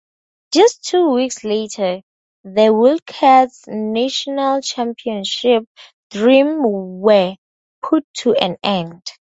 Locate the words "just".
0.51-0.83